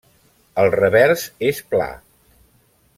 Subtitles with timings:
[0.61, 1.93] El revers és pla.